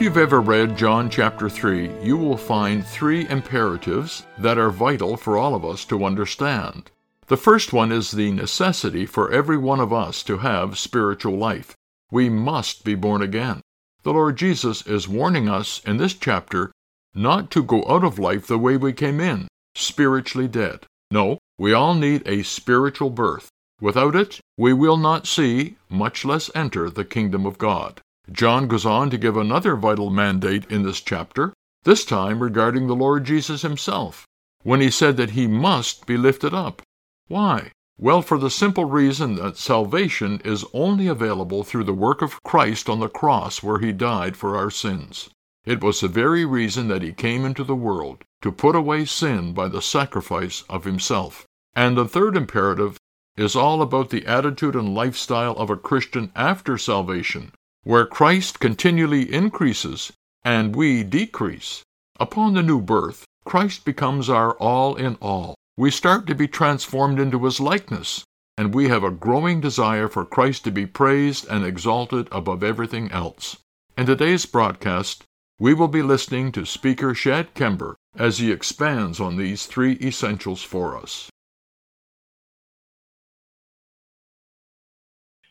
[0.00, 5.18] If you've ever read John chapter 3, you will find three imperatives that are vital
[5.18, 6.90] for all of us to understand.
[7.26, 11.74] The first one is the necessity for every one of us to have spiritual life.
[12.10, 13.60] We must be born again.
[14.02, 16.72] The Lord Jesus is warning us in this chapter
[17.14, 20.86] not to go out of life the way we came in, spiritually dead.
[21.10, 23.50] No, we all need a spiritual birth.
[23.82, 28.00] Without it, we will not see, much less enter, the kingdom of God.
[28.30, 31.52] John goes on to give another vital mandate in this chapter,
[31.84, 34.26] this time regarding the Lord Jesus himself,
[34.62, 36.82] when he said that he must be lifted up.
[37.28, 37.70] Why?
[37.98, 42.88] Well, for the simple reason that salvation is only available through the work of Christ
[42.88, 45.28] on the cross where he died for our sins.
[45.64, 49.52] It was the very reason that he came into the world, to put away sin
[49.52, 51.44] by the sacrifice of himself.
[51.74, 52.96] And the third imperative
[53.36, 57.52] is all about the attitude and lifestyle of a Christian after salvation,
[57.82, 60.12] where Christ continually increases
[60.44, 61.82] and we decrease.
[62.18, 65.54] Upon the new birth, Christ becomes our all in all.
[65.76, 68.24] We start to be transformed into his likeness,
[68.58, 73.10] and we have a growing desire for Christ to be praised and exalted above everything
[73.10, 73.56] else.
[73.96, 75.24] In today's broadcast,
[75.58, 80.62] we will be listening to speaker Shad Kember as he expands on these three essentials
[80.62, 81.30] for us.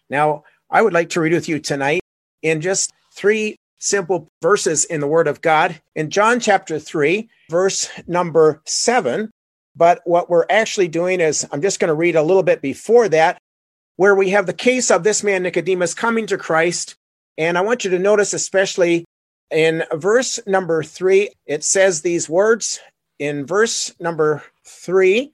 [0.10, 2.02] Now, I would like to read with you tonight
[2.42, 5.82] in just three simple verses in the Word of God.
[5.96, 9.32] In John chapter 3, verse number 7,
[9.76, 13.08] but what we're actually doing is, I'm just going to read a little bit before
[13.10, 13.38] that,
[13.96, 16.96] where we have the case of this man Nicodemus coming to Christ.
[17.38, 19.06] And I want you to notice, especially
[19.52, 22.80] in verse number 3, it says these words.
[23.20, 25.32] In verse number 3,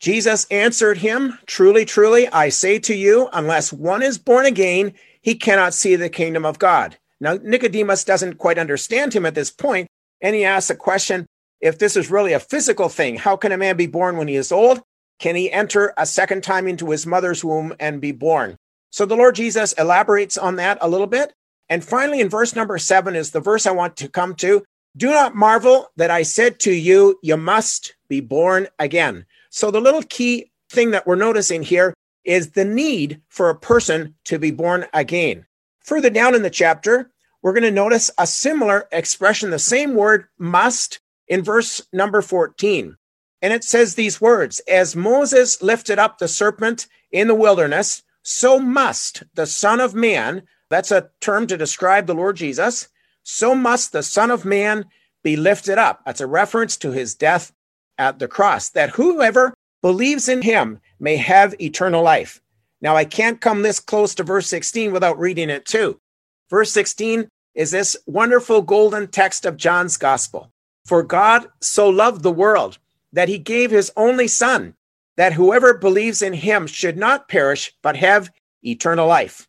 [0.00, 5.34] Jesus answered him, Truly, truly, I say to you, unless one is born again, he
[5.34, 6.98] cannot see the kingdom of God.
[7.20, 9.88] Now, Nicodemus doesn't quite understand him at this point,
[10.20, 11.26] and he asks a question
[11.60, 14.36] if this is really a physical thing, how can a man be born when he
[14.36, 14.80] is old?
[15.18, 18.56] Can he enter a second time into his mother's womb and be born?
[18.90, 21.34] So the Lord Jesus elaborates on that a little bit.
[21.68, 24.64] And finally, in verse number seven is the verse I want to come to.
[24.96, 29.26] Do not marvel that I said to you, you must be born again.
[29.50, 31.94] So the little key thing that we're noticing here
[32.30, 35.44] is the need for a person to be born again.
[35.80, 37.10] Further down in the chapter,
[37.42, 42.96] we're going to notice a similar expression, the same word must in verse number 14.
[43.42, 48.60] And it says these words As Moses lifted up the serpent in the wilderness, so
[48.60, 52.86] must the Son of Man, that's a term to describe the Lord Jesus,
[53.24, 54.84] so must the Son of Man
[55.24, 56.02] be lifted up.
[56.06, 57.52] That's a reference to his death
[57.98, 59.52] at the cross, that whoever
[59.82, 62.40] believes in him may have eternal life.
[62.80, 66.00] Now, I can't come this close to verse 16 without reading it too.
[66.48, 70.50] Verse 16 is this wonderful golden text of John's gospel.
[70.86, 72.78] For God so loved the world
[73.12, 74.74] that he gave his only son,
[75.16, 78.30] that whoever believes in him should not perish, but have
[78.62, 79.46] eternal life.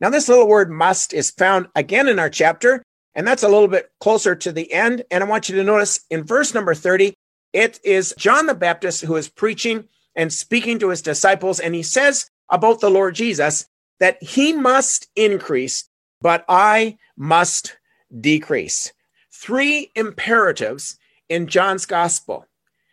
[0.00, 2.82] Now, this little word must is found again in our chapter,
[3.14, 5.04] and that's a little bit closer to the end.
[5.10, 7.14] And I want you to notice in verse number 30,
[7.54, 9.84] it is John the Baptist who is preaching
[10.16, 13.68] and speaking to his disciples, and he says about the Lord Jesus
[14.00, 15.88] that he must increase,
[16.20, 17.78] but I must
[18.20, 18.92] decrease.
[19.30, 20.98] Three imperatives
[21.28, 22.44] in John's gospel.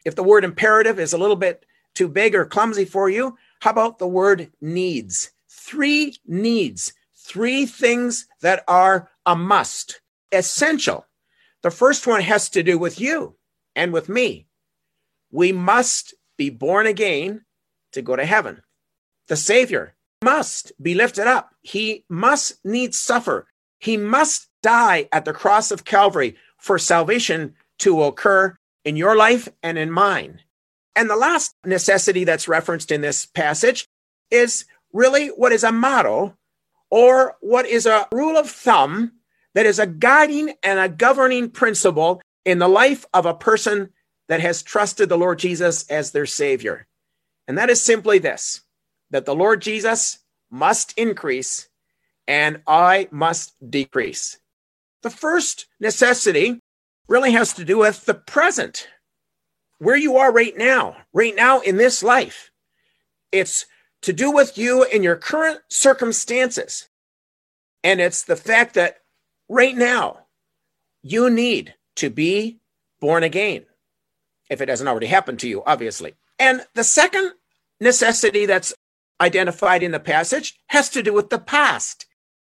[0.06, 1.66] If the word imperative is a little bit
[1.96, 5.32] too big or clumsy for you, how about the word needs?
[5.50, 11.08] Three needs, three things that are a must, essential.
[11.64, 13.36] The first one has to do with you
[13.76, 14.48] and with me.
[15.32, 17.46] We must be born again
[17.94, 18.62] to go to heaven.
[19.28, 21.52] The Savior must be lifted up.
[21.62, 23.48] He must need suffer.
[23.80, 29.50] He must die at the cross of Calvary for salvation to occur in your life
[29.64, 30.42] and in mine.
[30.96, 33.88] And the last necessity that's referenced in this passage
[34.30, 36.36] is really what is a motto
[36.90, 39.14] or what is a rule of thumb
[39.54, 43.92] that is a guiding and a governing principle in the life of a person
[44.32, 46.88] that has trusted the Lord Jesus as their Savior.
[47.50, 48.62] And that is simply this
[49.10, 50.20] that the Lord Jesus
[50.50, 51.68] must increase
[52.30, 54.40] and I must decrease.
[55.04, 56.62] The first necessity
[57.10, 58.88] really has to do with the present,
[59.80, 62.52] where you are right now, right now in this life.
[63.34, 63.66] It's
[64.04, 66.88] to do with you in your current circumstances.
[67.84, 69.00] And it's the fact that
[69.50, 70.28] right now
[71.04, 72.62] you need to be
[73.02, 73.66] born again,
[74.52, 76.14] if it hasn't already happened to you, obviously.
[76.38, 77.32] And the second
[77.80, 78.74] necessity that's
[79.22, 82.06] identified in the passage has to do with the past.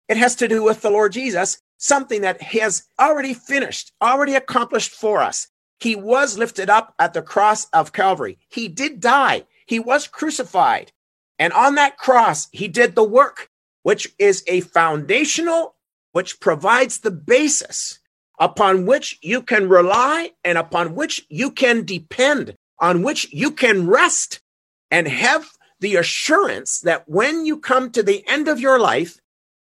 [0.08, 4.92] It has to do with the Lord Jesus, something that has already finished, already accomplished
[4.92, 5.48] for us.
[5.80, 8.38] He was lifted up at the cross of Calvary.
[8.48, 9.44] He did die.
[9.66, 10.92] He was crucified.
[11.36, 13.50] And on that cross, he did the work,
[13.82, 15.74] which is a foundational,
[16.12, 17.97] which provides the basis
[18.38, 23.86] upon which you can rely and upon which you can depend, on which you can
[23.86, 24.40] rest
[24.90, 25.46] and have
[25.80, 29.18] the assurance that when you come to the end of your life,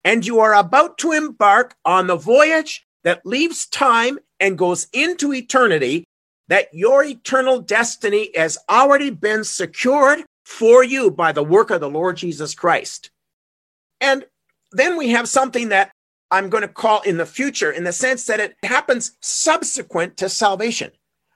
[0.04, 5.34] and you are about to embark on the voyage that leaves time and goes into
[5.34, 6.04] eternity,
[6.50, 11.90] that your eternal destiny has already been secured for you by the work of the
[11.90, 13.10] Lord Jesus Christ.
[14.02, 14.26] And
[14.74, 15.92] then we have something that
[16.34, 20.30] I'm going to call in the future in the sense that it happens subsequent to
[20.30, 20.92] salvation.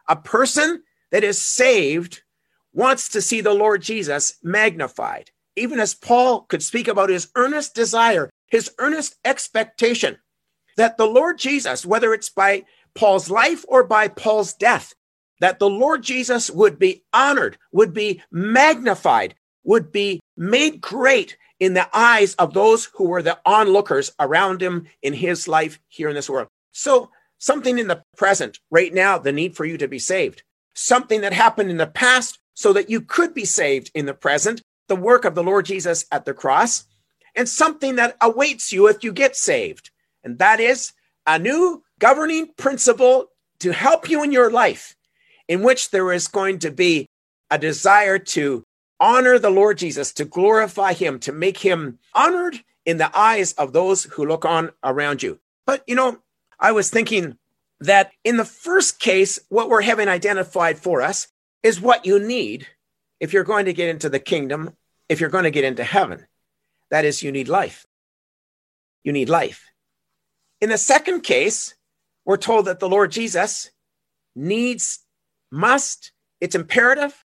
[0.10, 2.22] A person that is saved
[2.74, 5.32] wants to see the Lord Jesus magnified.
[5.56, 10.18] Even as Paul could speak about his earnest desire his earnest expectation
[10.78, 12.64] that the Lord Jesus, whether it's by
[12.96, 14.94] Paul's life or by Paul's death,
[15.40, 19.36] that the Lord Jesus would be honored, would be magnified,
[19.68, 24.88] would be made great in the eyes of those who were the onlookers around him
[25.04, 26.48] in his life here in this world.
[26.72, 30.42] So, something in the present, right now, the need for you to be saved,
[30.74, 34.62] something that happened in the past so that you could be saved in the present,
[34.88, 36.86] the work of the Lord Jesus at the cross,
[37.36, 39.92] and something that awaits you if you get saved.
[40.24, 40.94] And that is
[41.28, 43.28] a new governing principle
[43.60, 44.96] to help you in your life,
[45.48, 47.08] in which there is going to be
[47.52, 48.64] a desire to
[49.00, 53.74] honor the Lord Jesus, to glorify him, to make him honored in the eyes of
[53.74, 55.40] those who look on around you.
[55.66, 56.20] But, you know,
[56.60, 57.38] I was thinking
[57.82, 61.28] that in the first case, what we're having identified for us
[61.64, 62.68] is what you need
[63.20, 64.76] if you're going to get into the kingdom,
[65.10, 66.26] if you're going to get into heaven.
[66.90, 67.86] That is, you need life.
[69.04, 69.66] You need life.
[70.62, 71.76] In the second case,
[72.26, 73.70] we're told that the Lord Jesus
[74.36, 75.00] needs,
[75.52, 76.12] must,
[76.42, 77.24] it's imperative,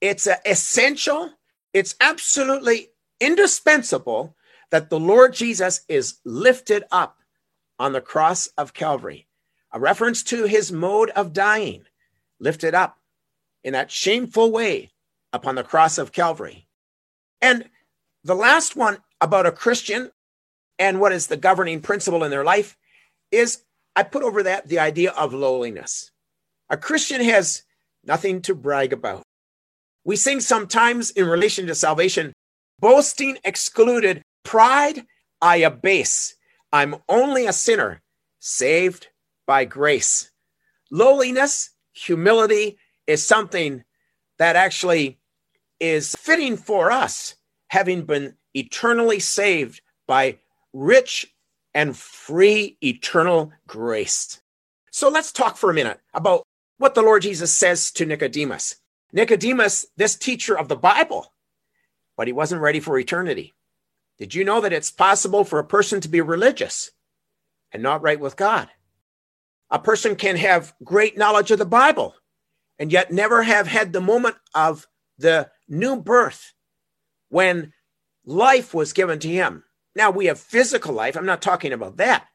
[0.00, 1.30] it's essential,
[1.72, 2.88] it's absolutely
[3.20, 4.34] indispensable
[4.70, 7.18] that the Lord Jesus is lifted up
[7.78, 9.26] on the cross of Calvary.
[9.72, 11.84] A reference to his mode of dying,
[12.38, 12.98] lifted up
[13.62, 14.90] in that shameful way
[15.32, 16.66] upon the cross of Calvary.
[17.40, 17.68] And
[18.24, 20.10] the last one about a Christian
[20.78, 22.76] and what is the governing principle in their life
[23.30, 23.62] is
[23.94, 26.10] I put over that the idea of lowliness.
[26.68, 27.62] A Christian has
[28.04, 29.22] nothing to brag about.
[30.04, 32.32] We sing sometimes in relation to salvation,
[32.78, 35.04] boasting excluded, pride
[35.42, 36.34] I abase.
[36.72, 38.00] I'm only a sinner,
[38.38, 39.08] saved
[39.46, 40.30] by grace.
[40.90, 43.84] Lowliness, humility is something
[44.38, 45.18] that actually
[45.80, 47.34] is fitting for us
[47.68, 50.38] having been eternally saved by
[50.72, 51.34] rich
[51.74, 54.40] and free eternal grace.
[54.90, 56.42] So let's talk for a minute about
[56.78, 58.76] what the Lord Jesus says to Nicodemus.
[59.12, 61.32] Nicodemus, this teacher of the Bible,
[62.16, 63.54] but he wasn't ready for eternity.
[64.18, 66.90] Did you know that it's possible for a person to be religious
[67.72, 68.68] and not right with God?
[69.70, 72.14] A person can have great knowledge of the Bible
[72.78, 74.86] and yet never have had the moment of
[75.18, 76.54] the new birth
[77.28, 77.72] when
[78.24, 79.64] life was given to him.
[79.94, 81.16] Now we have physical life.
[81.16, 82.26] I'm not talking about that.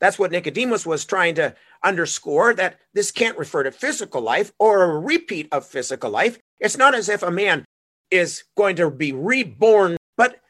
[0.00, 1.54] That's what Nicodemus was trying to
[1.84, 6.38] underscore that this can't refer to physical life or a repeat of physical life.
[6.58, 7.64] It's not as if a man
[8.10, 10.40] is going to be reborn, but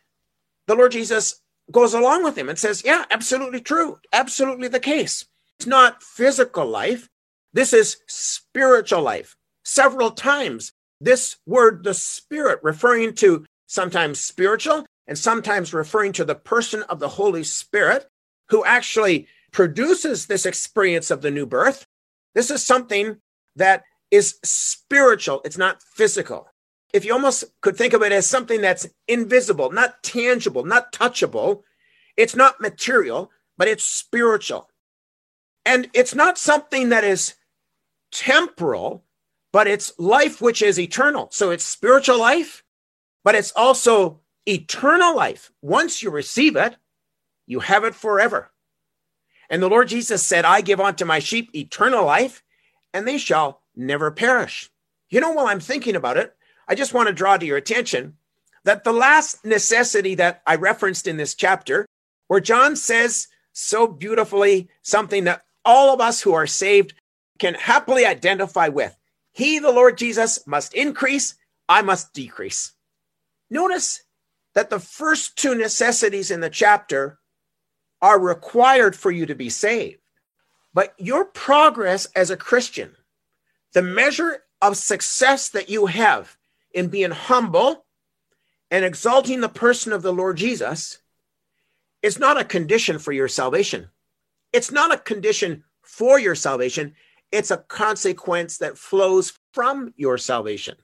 [0.66, 3.98] the Lord Jesus goes along with him and says, Yeah, absolutely true.
[4.12, 5.26] Absolutely the case.
[5.58, 7.08] It's not physical life.
[7.52, 9.36] This is spiritual life.
[9.64, 16.34] Several times, this word, the spirit, referring to sometimes spiritual and sometimes referring to the
[16.34, 18.06] person of the Holy Spirit
[18.48, 21.86] who actually produces this experience of the new birth.
[22.34, 23.18] This is something
[23.56, 26.48] that is spiritual, it's not physical.
[26.92, 31.62] If you almost could think of it as something that's invisible, not tangible, not touchable,
[32.16, 34.68] it's not material, but it's spiritual.
[35.64, 37.34] And it's not something that is
[38.12, 39.04] temporal,
[39.52, 41.28] but it's life which is eternal.
[41.30, 42.62] So it's spiritual life,
[43.24, 45.50] but it's also eternal life.
[45.62, 46.76] Once you receive it,
[47.46, 48.50] you have it forever.
[49.50, 52.42] And the Lord Jesus said, I give unto my sheep eternal life,
[52.92, 54.70] and they shall never perish.
[55.10, 56.34] You know, while I'm thinking about it,
[56.66, 58.16] I just want to draw to your attention
[58.64, 61.86] that the last necessity that I referenced in this chapter,
[62.28, 66.94] where John says so beautifully something that all of us who are saved
[67.38, 68.96] can happily identify with.
[69.32, 71.34] He, the Lord Jesus, must increase,
[71.68, 72.72] I must decrease.
[73.50, 74.02] Notice
[74.54, 77.18] that the first two necessities in the chapter
[78.04, 79.98] are required for you to be saved.
[80.74, 82.94] But your progress as a Christian,
[83.72, 86.36] the measure of success that you have
[86.74, 87.86] in being humble
[88.70, 90.98] and exalting the person of the Lord Jesus,
[92.02, 93.88] is not a condition for your salvation.
[94.52, 96.96] It's not a condition for your salvation.
[97.32, 100.76] It's a consequence that flows from your salvation.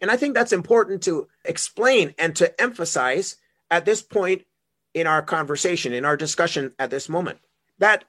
[0.00, 3.36] And I think that's important to explain and to emphasize
[3.70, 4.46] at this point
[4.94, 7.38] in our conversation, in our discussion at this moment,
[7.78, 8.04] that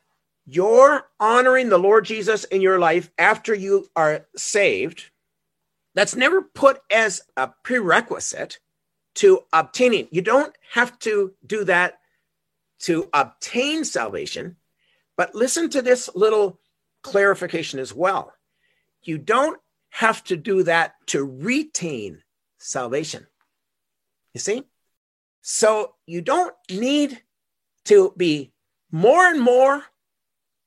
[0.45, 5.09] you're honoring the Lord Jesus in your life after you are saved.
[5.95, 8.59] That's never put as a prerequisite
[9.15, 10.07] to obtaining.
[10.11, 11.99] You don't have to do that
[12.81, 14.57] to obtain salvation.
[15.17, 16.59] But listen to this little
[17.01, 18.33] clarification as well.
[19.01, 22.21] You don't have to do that to retain
[22.57, 23.25] salvation.
[24.33, 24.63] You see?
[25.47, 27.21] So you don't need
[27.83, 28.51] to be
[28.91, 29.83] more and more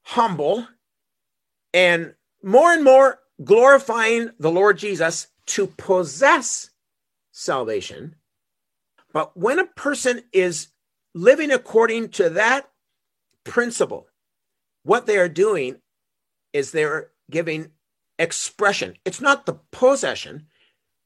[0.03, 0.69] humble
[1.75, 6.71] and more and more glorifying the Lord Jesus to possess
[7.33, 8.15] salvation.
[9.13, 10.69] But when a person is
[11.13, 12.71] living according to that
[13.43, 14.07] principle,
[14.85, 15.81] what they are doing
[16.53, 17.73] is they're giving
[18.17, 18.95] expression.
[19.05, 20.47] It's not the possession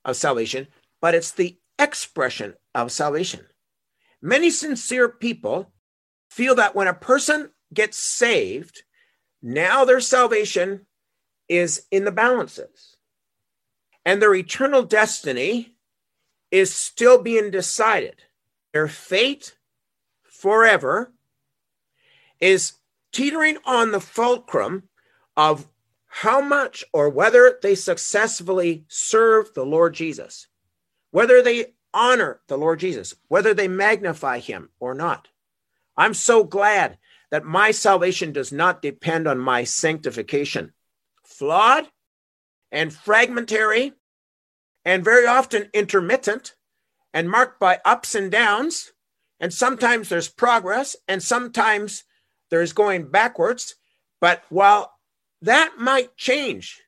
[0.05, 0.69] of salvation,
[1.01, 3.47] but it's the expression of salvation.
[4.23, 5.73] Many sincere people
[6.31, 8.85] feel that when a person gets saved,
[9.43, 10.87] now their salvation
[11.49, 12.97] is in the balances
[14.05, 15.77] and their eternal destiny
[16.51, 18.23] is still being decided.
[18.73, 19.57] Their fate
[20.23, 21.13] forever
[22.41, 22.75] is
[23.13, 24.85] teetering on the fulcrum
[25.37, 25.69] of
[26.07, 30.47] how much or whether they successfully serve the Lord Jesus,
[31.11, 35.29] whether they honor the Lord Jesus, whether they magnify him or not.
[35.97, 36.99] I'm so glad
[37.31, 40.73] that my salvation does not depend on my sanctification.
[41.25, 41.89] Flawed
[42.71, 43.93] and fragmentary
[44.85, 46.55] and very often intermittent
[47.15, 48.93] and marked by ups and downs.
[49.41, 52.05] And sometimes there's progress and sometimes
[52.51, 53.77] there's going backwards.
[54.21, 54.93] But while
[55.43, 56.83] that might change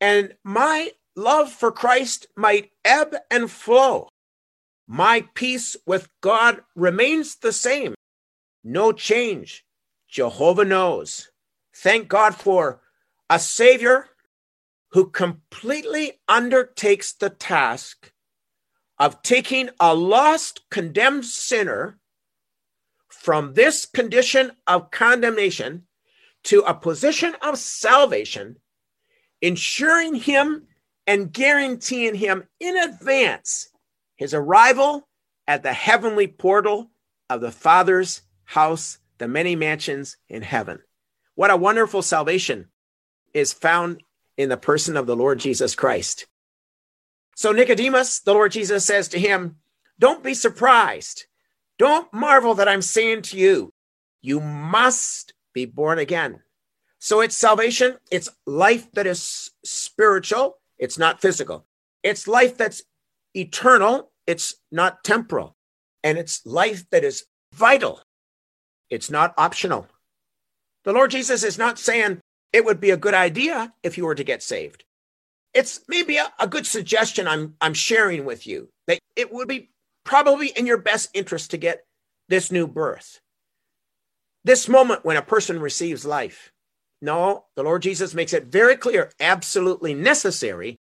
[0.00, 4.08] and my love for Christ might ebb and flow,
[4.86, 7.94] my peace with God remains the same.
[8.62, 9.64] No change.
[10.08, 11.30] Jehovah knows.
[11.74, 12.80] Thank God for
[13.28, 14.08] a Savior
[14.90, 18.12] who completely undertakes the task
[18.98, 21.98] of taking a lost, condemned sinner
[23.08, 25.86] from this condition of condemnation
[26.44, 28.56] to a position of salvation,
[29.40, 30.68] ensuring him
[31.06, 33.73] and guaranteeing him in advance
[34.16, 35.08] his arrival
[35.46, 36.90] at the heavenly portal
[37.28, 40.80] of the Father's house, the many mansions in heaven.
[41.34, 42.68] What a wonderful salvation
[43.32, 44.02] is found
[44.36, 46.26] in the person of the Lord Jesus Christ.
[47.36, 49.56] So, Nicodemus, the Lord Jesus says to him,
[49.98, 51.24] Don't be surprised.
[51.78, 53.72] Don't marvel that I'm saying to you,
[54.22, 56.40] you must be born again.
[57.00, 61.66] So, it's salvation, it's life that is spiritual, it's not physical.
[62.02, 62.82] It's life that's
[63.34, 65.56] eternal, it's not temporal.
[66.02, 68.00] And it's life that is vital,
[68.90, 69.86] it's not optional.
[70.84, 72.20] The Lord Jesus is not saying
[72.52, 74.84] it would be a good idea if you were to get saved.
[75.54, 79.70] It's maybe a, a good suggestion I'm, I'm sharing with you that it would be
[80.04, 81.84] probably in your best interest to get
[82.28, 83.20] this new birth.
[84.44, 86.52] This moment when a person receives life.
[87.00, 90.76] No, the Lord Jesus makes it very clear, absolutely necessary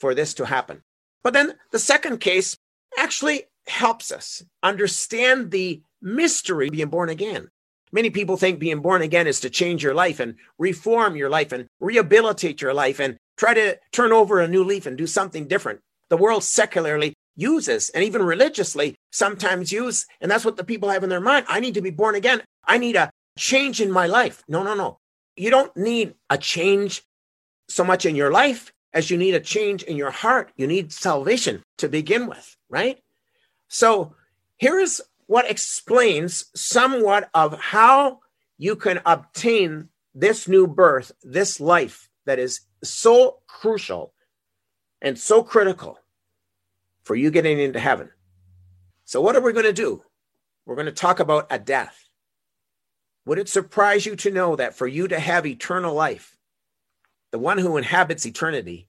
[0.00, 0.82] for this to happen.
[1.22, 2.56] But then the second case
[2.98, 7.48] actually helps us understand the mystery of being born again.
[7.90, 11.52] Many people think being born again is to change your life and reform your life
[11.52, 15.46] and rehabilitate your life and try to turn over a new leaf and do something
[15.46, 15.80] different.
[16.10, 21.02] The world secularly uses and even religiously sometimes use, and that's what the people have
[21.02, 21.46] in their mind.
[21.48, 22.42] I need to be born again.
[22.66, 24.42] I need a change in my life.
[24.48, 24.98] No, no, no.
[25.36, 27.02] You don't need a change
[27.68, 30.50] so much in your life as you need a change in your heart.
[30.56, 32.98] You need salvation to begin with, right?
[33.68, 34.16] So
[34.56, 38.18] here is what explains somewhat of how
[38.56, 44.12] you can obtain this new birth, this life that is so crucial
[45.00, 45.96] and so critical
[47.04, 48.10] for you getting into heaven.
[49.04, 50.02] So, what are we going to do?
[50.66, 52.08] We're going to talk about a death.
[53.26, 56.36] Would it surprise you to know that for you to have eternal life,
[57.30, 58.87] the one who inhabits eternity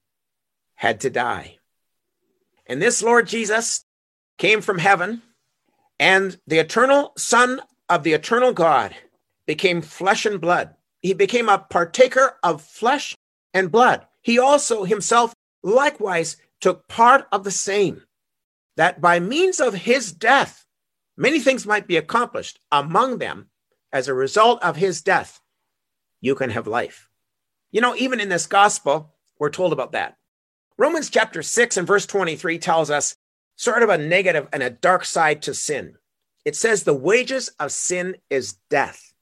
[0.80, 1.58] had to die?
[2.66, 3.84] And this Lord Jesus
[4.38, 5.20] came from heaven,
[5.98, 7.60] and the eternal Son
[7.90, 8.94] of the eternal God
[9.44, 10.74] became flesh and blood.
[11.02, 13.14] He became a partaker of flesh
[13.52, 14.06] and blood.
[14.22, 18.02] He also himself likewise took part of the same,
[18.76, 20.64] that by means of his death,
[21.14, 22.58] many things might be accomplished.
[22.72, 23.50] Among them,
[23.92, 25.40] as a result of his death,
[26.22, 27.10] you can have life.
[27.70, 30.16] You know, even in this gospel, we're told about that.
[30.80, 33.14] Romans chapter 6 and verse 23 tells us
[33.54, 35.94] sort of a negative and a dark side to sin.
[36.44, 39.12] It says, The wages of sin is death.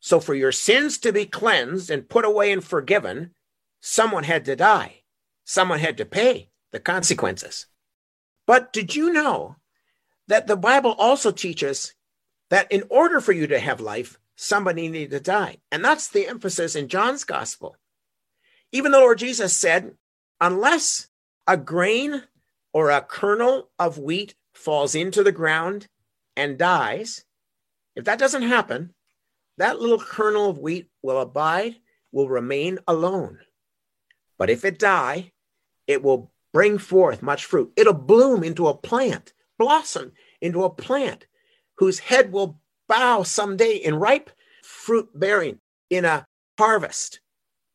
[0.00, 3.34] So, for your sins to be cleansed and put away and forgiven,
[3.80, 5.02] someone had to die
[5.48, 7.66] someone had to pay the consequences.
[8.46, 9.56] But did you know
[10.26, 11.94] that the Bible also teaches
[12.50, 15.56] that in order for you to have life, somebody needed to die?
[15.72, 17.76] And that's the emphasis in John's gospel.
[18.72, 19.94] Even the Lord Jesus said,
[20.40, 21.08] unless
[21.46, 22.22] a grain
[22.72, 25.86] or a kernel of wheat falls into the ground
[26.36, 27.24] and dies,
[27.96, 28.94] if that doesn't happen,
[29.56, 31.76] that little kernel of wheat will abide,
[32.12, 33.38] will remain alone.
[34.38, 35.32] But if it die,
[35.86, 37.72] it will bring forth much fruit.
[37.76, 41.26] It'll bloom into a plant, blossom into a plant
[41.78, 44.30] whose head will bow someday in ripe
[44.62, 45.58] fruit bearing
[45.90, 46.26] in a
[46.58, 47.20] harvest.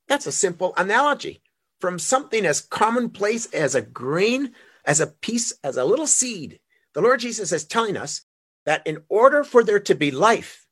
[0.08, 1.41] That's a simple analogy
[1.84, 4.54] from something as commonplace as a grain,
[4.86, 6.58] as a piece, as a little seed.
[6.93, 8.22] The Lord Jesus is telling us
[8.65, 10.65] that in order for there to be life,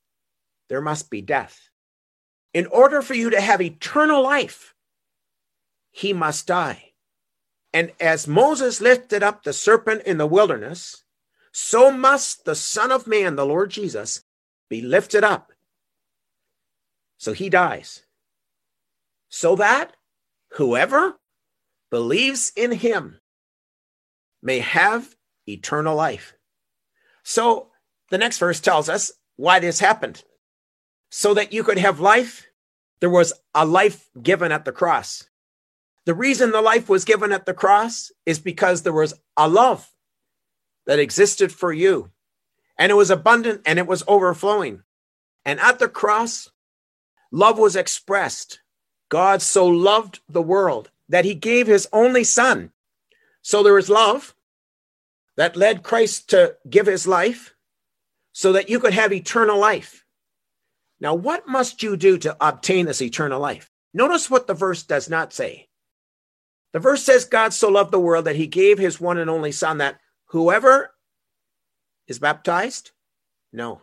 [0.69, 1.67] there must be death.
[2.53, 4.73] In order for you to have eternal life,
[5.91, 6.93] he must die.
[7.73, 11.03] And as Moses lifted up the serpent in the wilderness,
[11.51, 14.23] so must the Son of Man, the Lord Jesus,
[14.69, 15.51] be lifted up.
[17.17, 18.03] So he dies.
[19.27, 19.97] So that
[20.53, 21.17] whoever
[21.89, 23.19] believes in him
[24.41, 25.15] may have
[25.47, 26.33] eternal life.
[27.23, 27.69] So
[28.09, 30.23] the next verse tells us why this happened.
[31.09, 32.47] So that you could have life,
[33.01, 35.27] there was a life given at the cross.
[36.05, 39.87] The reason the life was given at the cross is because there was a love
[40.87, 42.11] that existed for you,
[42.77, 44.83] and it was abundant and it was overflowing.
[45.45, 46.49] And at the cross,
[47.31, 48.60] love was expressed.
[49.11, 52.71] God so loved the world that he gave his only son.
[53.41, 54.33] So there is love
[55.35, 57.53] that led Christ to give his life
[58.31, 60.05] so that you could have eternal life.
[61.01, 63.69] Now, what must you do to obtain this eternal life?
[63.93, 65.67] Notice what the verse does not say.
[66.71, 69.51] The verse says, God so loved the world that he gave his one and only
[69.51, 70.93] Son, that whoever
[72.07, 72.91] is baptized,
[73.51, 73.81] no.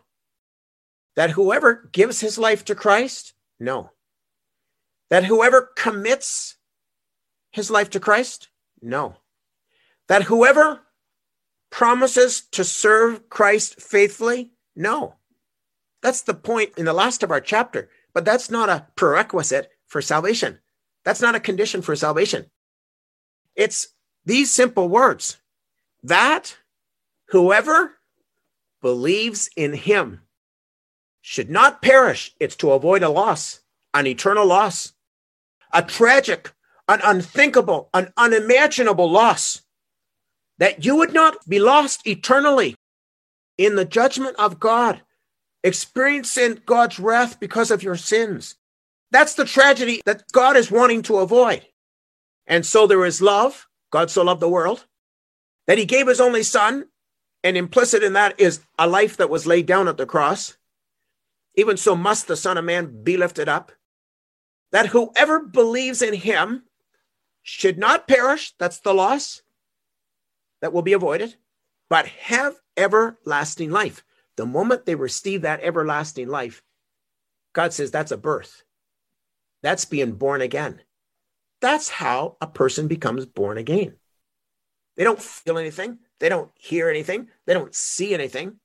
[1.15, 3.91] That whoever gives his life to Christ, no.
[5.09, 6.55] That whoever commits
[7.51, 8.49] his life to Christ,
[8.81, 9.17] no.
[10.07, 10.81] That whoever
[11.69, 15.15] promises to serve Christ faithfully, no.
[16.01, 20.01] That's the point in the last of our chapter, but that's not a prerequisite for
[20.01, 20.59] salvation.
[21.03, 22.49] That's not a condition for salvation.
[23.55, 23.89] It's
[24.25, 25.37] these simple words
[26.03, 26.57] that
[27.29, 27.95] whoever
[28.81, 30.21] believes in him
[31.21, 32.33] should not perish.
[32.39, 33.61] It's to avoid a loss,
[33.93, 34.93] an eternal loss,
[35.71, 36.51] a tragic,
[36.87, 39.61] an unthinkable, an unimaginable loss.
[40.57, 42.75] That you would not be lost eternally
[43.57, 45.01] in the judgment of God,
[45.63, 48.55] experiencing God's wrath because of your sins.
[49.11, 51.65] That's the tragedy that God is wanting to avoid.
[52.45, 53.67] And so there is love.
[53.91, 54.85] God so loved the world
[55.67, 56.85] that he gave his only son.
[57.43, 60.57] And implicit in that is a life that was laid down at the cross.
[61.55, 63.71] Even so must the Son of Man be lifted up,
[64.71, 66.63] that whoever believes in him
[67.41, 68.53] should not perish.
[68.57, 69.41] That's the loss
[70.61, 71.35] that will be avoided,
[71.89, 74.03] but have everlasting life.
[74.37, 76.61] The moment they receive that everlasting life,
[77.53, 78.63] God says that's a birth.
[79.61, 80.81] That's being born again.
[81.61, 83.95] That's how a person becomes born again.
[84.95, 88.59] They don't feel anything, they don't hear anything, they don't see anything,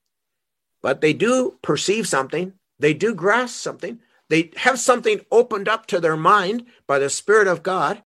[0.83, 4.01] but they do perceive something, they do grasp something,
[4.35, 8.03] they have something opened up to their mind by the Spirit of God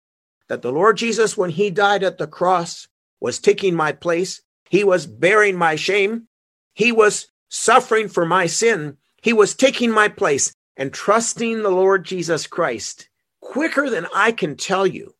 [0.48, 2.88] that the Lord Jesus, when he died at the cross,
[3.20, 4.40] was taking my place.
[4.70, 6.28] He was bearing my shame.
[6.72, 8.96] He was suffering for my sin.
[9.20, 13.10] He was taking my place and trusting the Lord Jesus Christ
[13.42, 15.14] quicker than I can tell you.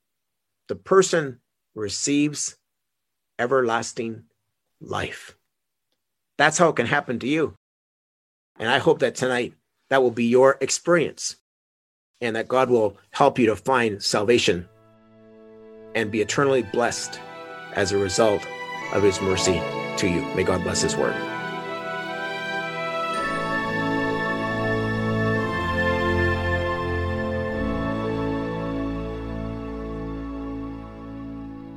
[0.69, 1.41] The person
[1.75, 2.57] receives
[3.39, 4.23] everlasting
[4.81, 5.37] life.
[6.39, 7.57] That's how it can happen to you.
[8.59, 9.53] And I hope that tonight
[9.91, 11.37] that will be your experience
[12.21, 14.69] and that God will help you to find salvation
[15.95, 17.21] and be eternally blessed
[17.75, 18.47] as a result
[18.93, 19.61] of his mercy
[19.99, 20.23] to you.
[20.35, 21.15] May God bless his word.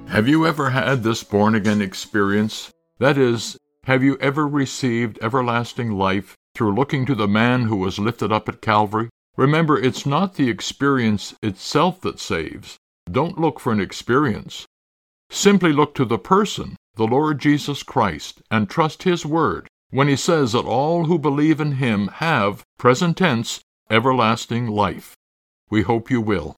[0.08, 2.72] Have you ever had this born again experience?
[2.98, 8.00] That is, have you ever received everlasting life through looking to the man who was
[8.00, 9.10] lifted up at Calvary?
[9.36, 12.78] Remember, it's not the experience itself that saves.
[13.12, 14.65] Don't look for an experience.
[15.30, 20.15] Simply look to the person, the Lord Jesus Christ, and trust His word when He
[20.15, 25.13] says that all who believe in Him have, present tense, everlasting life.
[25.70, 26.56] We hope you will.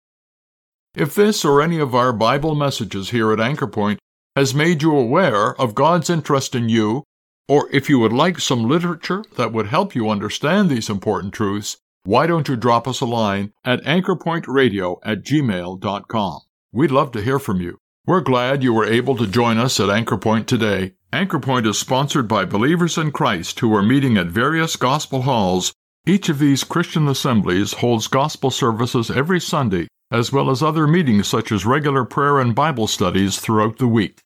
[0.95, 3.99] If this or any of our Bible messages here at Anchor Point
[4.35, 7.03] has made you aware of God's interest in you,
[7.49, 11.77] or if you would like some literature that would help you understand these important truths,
[12.03, 16.39] why don't you drop us a line at anchorpointradio at gmail.com?
[16.71, 17.79] We'd love to hear from you.
[18.05, 20.93] We're glad you were able to join us at Anchorpoint today.
[21.12, 25.73] Anchorpoint is sponsored by believers in Christ who are meeting at various gospel halls.
[26.05, 31.27] Each of these Christian assemblies holds gospel services every Sunday, as well as other meetings
[31.27, 34.21] such as regular prayer and Bible studies throughout the week.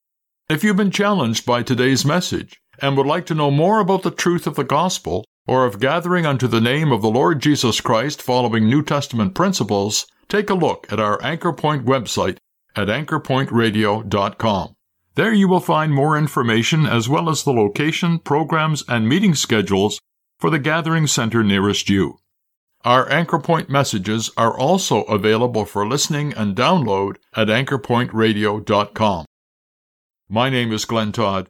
[0.49, 4.11] If you've been challenged by today's message and would like to know more about the
[4.11, 8.21] truth of the gospel, or of gathering unto the name of the Lord Jesus Christ
[8.21, 12.37] following New Testament principles, take a look at our Anchor Point website
[12.75, 14.73] at anchorpointradio.com.
[15.15, 19.99] There you will find more information as well as the location, programs, and meeting schedules
[20.39, 22.17] for the gathering center nearest you.
[22.83, 29.25] Our Anchor Point messages are also available for listening and download at anchorpointradio.com.
[30.27, 31.49] My name is Glenn Todd.